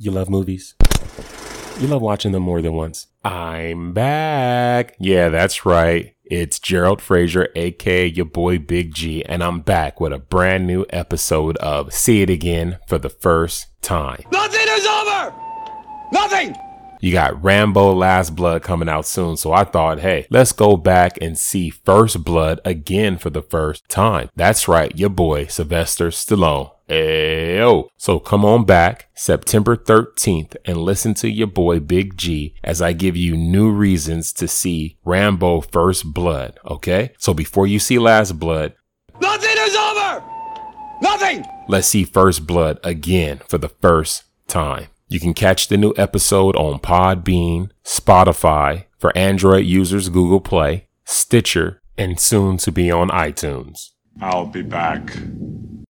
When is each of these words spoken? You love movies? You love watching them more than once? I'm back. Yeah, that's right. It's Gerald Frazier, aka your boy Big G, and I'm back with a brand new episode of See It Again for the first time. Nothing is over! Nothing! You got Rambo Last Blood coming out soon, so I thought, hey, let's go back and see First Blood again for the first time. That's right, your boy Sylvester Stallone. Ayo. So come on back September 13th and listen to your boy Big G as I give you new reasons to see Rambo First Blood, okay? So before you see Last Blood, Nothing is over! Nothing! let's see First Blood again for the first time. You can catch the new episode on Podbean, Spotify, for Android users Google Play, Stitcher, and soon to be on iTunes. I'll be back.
You 0.00 0.12
love 0.12 0.30
movies? 0.30 0.76
You 1.80 1.88
love 1.88 2.02
watching 2.02 2.30
them 2.30 2.44
more 2.44 2.62
than 2.62 2.74
once? 2.74 3.08
I'm 3.24 3.92
back. 3.92 4.94
Yeah, 5.00 5.28
that's 5.28 5.66
right. 5.66 6.14
It's 6.24 6.60
Gerald 6.60 7.02
Frazier, 7.02 7.48
aka 7.56 8.06
your 8.06 8.26
boy 8.26 8.60
Big 8.60 8.94
G, 8.94 9.24
and 9.24 9.42
I'm 9.42 9.58
back 9.60 9.98
with 10.00 10.12
a 10.12 10.20
brand 10.20 10.68
new 10.68 10.86
episode 10.90 11.56
of 11.56 11.92
See 11.92 12.22
It 12.22 12.30
Again 12.30 12.78
for 12.86 12.98
the 12.98 13.08
first 13.08 13.66
time. 13.82 14.22
Nothing 14.30 14.66
is 14.68 14.86
over! 14.86 15.34
Nothing! 16.12 16.54
You 17.00 17.12
got 17.12 17.42
Rambo 17.42 17.92
Last 17.92 18.34
Blood 18.34 18.62
coming 18.62 18.88
out 18.88 19.06
soon, 19.06 19.36
so 19.36 19.52
I 19.52 19.64
thought, 19.64 20.00
hey, 20.00 20.26
let's 20.30 20.52
go 20.52 20.76
back 20.76 21.18
and 21.20 21.38
see 21.38 21.70
First 21.70 22.24
Blood 22.24 22.60
again 22.64 23.18
for 23.18 23.30
the 23.30 23.42
first 23.42 23.88
time. 23.88 24.30
That's 24.34 24.68
right, 24.68 24.96
your 24.96 25.10
boy 25.10 25.46
Sylvester 25.46 26.08
Stallone. 26.08 26.72
Ayo. 26.88 27.88
So 27.98 28.18
come 28.18 28.44
on 28.44 28.64
back 28.64 29.08
September 29.14 29.76
13th 29.76 30.56
and 30.64 30.78
listen 30.78 31.12
to 31.14 31.28
your 31.28 31.46
boy 31.46 31.80
Big 31.80 32.16
G 32.16 32.54
as 32.64 32.80
I 32.80 32.92
give 32.92 33.14
you 33.16 33.36
new 33.36 33.70
reasons 33.70 34.32
to 34.34 34.48
see 34.48 34.96
Rambo 35.04 35.60
First 35.60 36.14
Blood, 36.14 36.58
okay? 36.64 37.12
So 37.18 37.34
before 37.34 37.66
you 37.66 37.78
see 37.78 37.98
Last 37.98 38.38
Blood, 38.38 38.74
Nothing 39.20 39.56
is 39.58 39.76
over! 39.76 40.24
Nothing! 41.02 41.44
let's 41.68 41.88
see 41.88 42.04
First 42.04 42.46
Blood 42.46 42.80
again 42.82 43.40
for 43.48 43.58
the 43.58 43.68
first 43.68 44.24
time. 44.46 44.86
You 45.10 45.20
can 45.20 45.32
catch 45.32 45.68
the 45.68 45.78
new 45.78 45.94
episode 45.96 46.54
on 46.56 46.80
Podbean, 46.80 47.70
Spotify, 47.82 48.84
for 48.98 49.16
Android 49.16 49.64
users 49.64 50.10
Google 50.10 50.40
Play, 50.40 50.88
Stitcher, 51.06 51.80
and 51.96 52.20
soon 52.20 52.58
to 52.58 52.70
be 52.70 52.90
on 52.90 53.08
iTunes. 53.08 53.92
I'll 54.20 54.44
be 54.44 54.60
back. 54.60 55.16